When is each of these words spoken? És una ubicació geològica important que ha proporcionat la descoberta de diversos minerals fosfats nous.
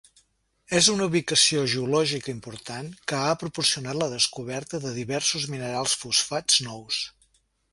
És 0.77 0.87
una 0.93 1.03
ubicació 1.09 1.61
geològica 1.73 2.33
important 2.33 2.89
que 3.11 3.19
ha 3.25 3.35
proporcionat 3.43 4.01
la 4.01 4.09
descoberta 4.15 4.81
de 4.87 4.95
diversos 4.97 5.47
minerals 5.55 5.95
fosfats 6.05 6.59
nous. 6.71 7.03